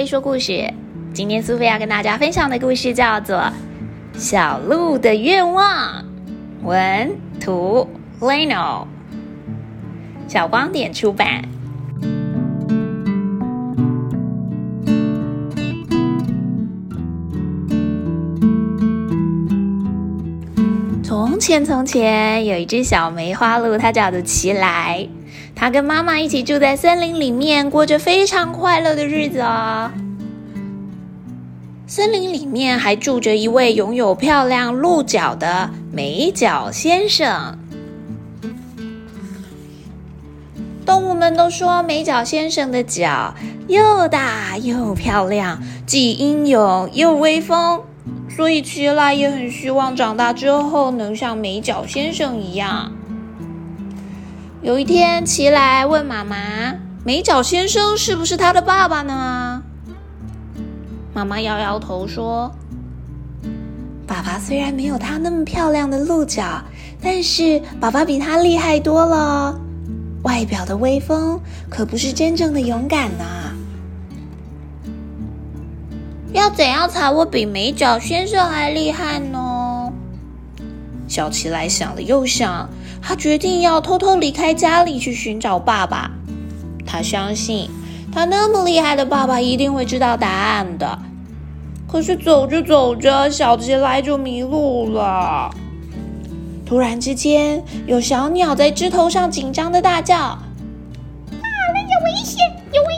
[0.00, 0.72] 菲说故事。
[1.12, 3.36] 今天苏菲要跟大家分享的故事叫做
[4.14, 6.02] 《小鹿的愿望》，
[6.64, 7.86] 文图
[8.18, 8.86] Leno，
[10.26, 11.44] 小光点出版。
[21.02, 25.06] 从前，从前有一只小梅花鹿，它叫做奇来。
[25.60, 29.90] 它跟妈妈一起住在森林里面，过着非常快乐的日子哦。
[31.86, 37.58] 森林里面还住着一位拥有漂亮鹿角的美角先生。
[40.86, 43.34] 动物们都说美角先生的角
[43.68, 47.82] 又大又漂亮，既英勇又威风，
[48.34, 52.92] 所以奇来也很希望长大之后能像美角先生一样。
[54.62, 56.36] 有一天，奇来问妈妈
[57.02, 59.62] ：“美角先生是不是他的爸爸呢？”
[61.14, 62.54] 妈妈摇摇头说
[64.06, 66.62] ：“爸爸虽然没有他那么漂亮的鹿角，
[67.00, 69.58] 但是爸爸比他厉害多了。
[70.24, 73.24] 外表的威风可不是真正的勇敢呢。
[76.34, 79.90] 要怎样才会比美角先生还厉害呢？”
[81.08, 82.68] 小奇来想了又想。
[83.02, 86.10] 他决定要偷偷离开家里去寻找爸爸。
[86.86, 87.68] 他相信
[88.12, 90.98] 他那么厉害的爸爸一定会知道答案的。
[91.88, 95.50] 可是走着走着，小吉来就迷路了。
[96.64, 100.38] 突然之间，有小鸟在枝头上紧张的大叫：“啊，
[101.30, 102.38] 那有危险！
[102.72, 102.88] 有危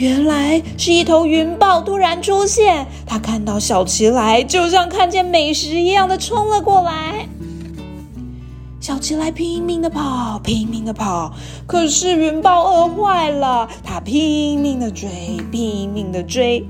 [0.00, 7.28] 原来是一头云豹突然出现，它看到小奇来，就像看见美食一样的冲了过来。
[8.80, 11.34] 小奇来拼命的跑，拼命的跑，
[11.66, 16.66] 可是云豹饿坏了，它拼命的追，拼命的追。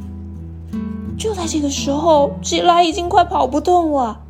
[1.17, 4.23] 就在这个时候，奇来已经快跑不动了。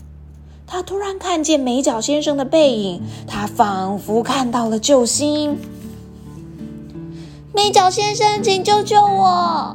[0.67, 5.57] 他突然看见美角先生的背影，他仿佛看到了救星。
[7.53, 9.75] 美角先生，请救救我！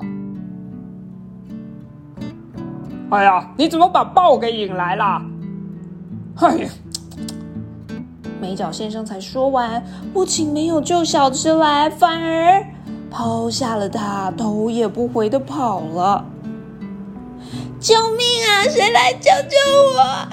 [3.12, 5.22] 哎呀，你怎么把豹给引来了？
[6.38, 6.69] 哎呀！
[8.40, 9.84] 美角先生才说完，
[10.14, 12.66] 不仅没有救小芝来，反而
[13.12, 16.25] 抛下了他，头也不回的跑了。
[17.80, 18.19] 救命
[18.50, 18.64] 啊！
[18.69, 19.58] 谁来救救
[19.96, 20.28] 我？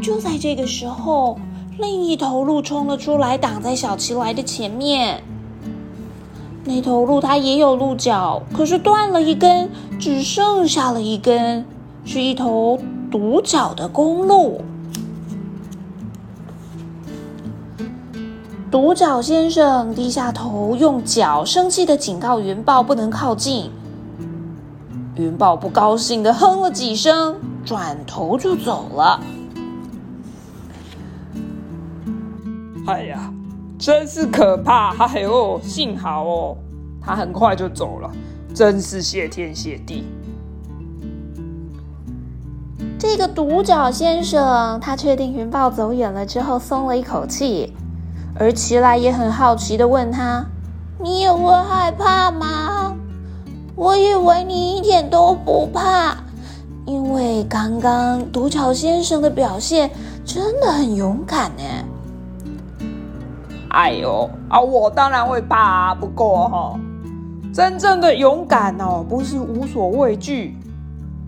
[0.00, 1.38] 就在这个时候。
[1.78, 5.22] 另一头鹿冲了出来，挡在小奇来的前面。
[6.64, 11.66] 那头鹿它也有鹿角，可是断了一根，只剩下了一根，
[12.04, 12.78] 是一头
[13.10, 14.62] 独角的公鹿。
[18.70, 23.70] 独角先生低下头，用脚生气的警告云豹不能靠近。
[25.14, 29.20] 云豹不高兴的哼了几声，转头就走了。
[32.86, 33.32] 哎呀，
[33.78, 34.94] 真是可怕！
[35.06, 36.56] 哎呦，幸好哦，
[37.00, 38.10] 他很快就走了，
[38.54, 40.04] 真是谢天谢地。
[42.98, 47.72] 这个独角先生，他确定云豹走远了之后，松了一口气。
[48.38, 50.44] 而奇来也很好奇的问他
[51.02, 52.94] ：“你也会害怕吗？”
[53.74, 56.16] 我以为你一点都不怕，
[56.86, 59.90] 因为刚刚独角先生的表现
[60.24, 61.62] 真的很勇敢呢。
[63.70, 64.60] 哎呦啊！
[64.60, 66.80] 我当然会怕，不过哈，
[67.52, 70.56] 真正的勇敢哦，不是无所畏惧，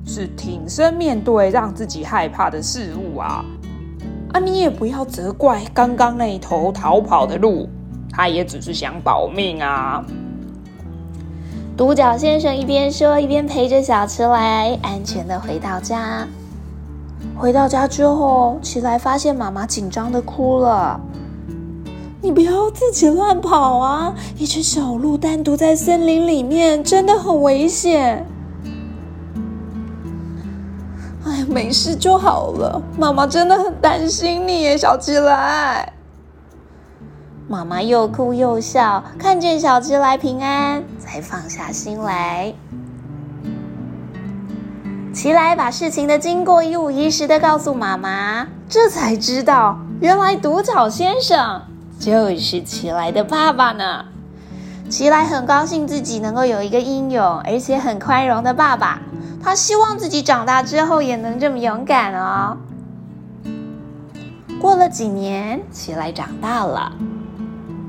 [0.06, 3.44] 是挺身面对让自己害怕的事物啊！
[4.32, 7.69] 啊，你也不要责怪刚刚那一头逃跑的鹿，
[8.12, 10.04] 它也只是想保命啊。
[11.77, 16.27] 独角先生一边说，一边陪着小池来安全的回到家。
[17.36, 21.01] 回到家之后，起来发现妈妈紧张的哭了。
[22.20, 24.15] 你不要自己乱跑啊！
[24.36, 28.26] 一只小鹿单独在森林里面真的很危险。
[31.24, 32.82] 哎，没事就好了。
[32.98, 35.92] 妈妈真的很担心你耶，小鸡来。
[37.47, 42.53] 妈妈又哭又笑，看见小鸡来平安，才放下心来。
[45.14, 51.62] 奇来把事情的经过一五一十的告诉妈妈，这才知道原来独角先生。
[51.98, 54.04] 就是奇来的爸爸呢。
[54.89, 59.00] 奇来很高兴自己能够有一个英勇而且很宽容的爸爸，
[59.42, 62.56] 他希望自己长大之后也能这么勇敢哦。
[64.59, 66.91] 过了几年，奇来长大了，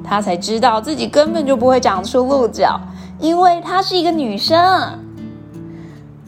[0.03, 2.79] 他才知道自己根本就不会长出鹿角，
[3.19, 4.99] 因为她是一个女生。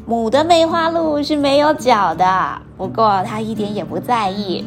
[0.05, 4.65] 母的梅花鹿是没有角的，不过她一点也不在意，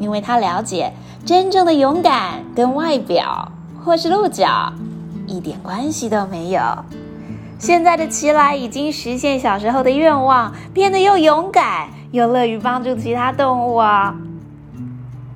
[0.00, 0.92] 因为他了解
[1.24, 3.52] 真正的勇敢跟外表
[3.84, 4.72] 或是鹿角
[5.28, 6.60] 一点关系都没有。
[7.58, 14.14] 现在的奇莱已经实现小时候的愿望，变得又勇敢又乐于帮助其他动物哦。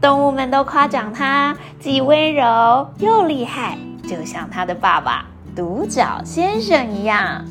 [0.01, 3.79] 动物们都夸奖它既温柔又厉害，
[4.09, 7.45] 就像它的爸爸独角先生一样。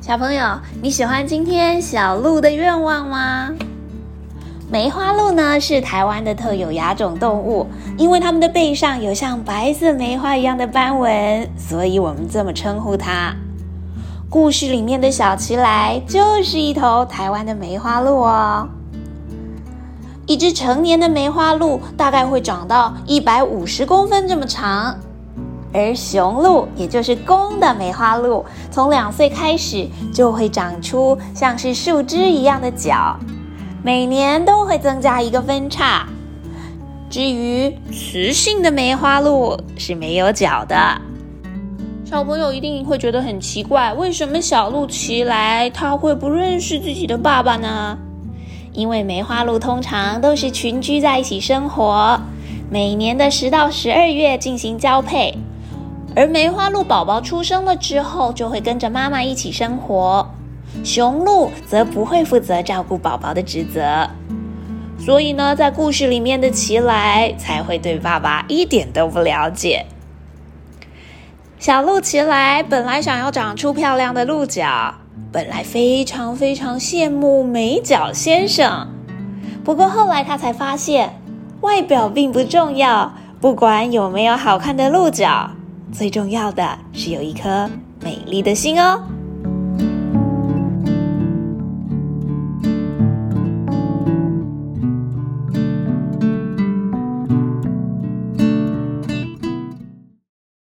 [0.00, 3.50] 小朋友，你喜欢今天小鹿的愿望吗？
[4.72, 7.66] 梅花鹿呢是台湾的特有亚种动物，
[7.98, 13.36] 因为它们的背上有像白色梅花一样的斑纹，所以我们这么称呼它。
[14.30, 18.66] 故事里面的小奇来就是一头台湾的梅花鹿哦。
[20.24, 24.96] 一只成年的梅花鹿大概会长到一百五十公分这么长，
[25.74, 33.14] 而雄鹿也就是公的梅花鹿，从两岁开始就会长出像是树枝一样的角。
[33.84, 36.06] 每年都会增加一个分叉。
[37.10, 40.76] 至于雌性的梅花鹿是没有角的。
[42.04, 47.98] 小朋友一定会觉得很奇怪，为什么小鹿奇来它会不认识自己的爸爸呢？
[48.72, 52.20] 因为梅花鹿通常都是群居在一起生活，
[52.70, 55.34] 每年的十到十二月进行交配，
[56.14, 60.30] 而梅花鹿宝宝出生了之后，就会跟着妈妈一起生活。
[60.84, 64.08] 雄鹿则不会负责照顾宝宝的职责，
[64.98, 69.86] 所以呢，在故事里面的奇来才会对爸爸一点都不了解。
[71.58, 74.96] 小鹿奇来本来想要长出漂亮的鹿角，
[75.30, 78.88] 本来非常非常羡慕美角先生，
[79.62, 81.20] 不过后来他才发现，
[81.60, 85.52] 外表并不重要，不管有没有好看的鹿角，
[85.92, 87.70] 最重要的是有一颗
[88.00, 89.00] 美丽的心哦。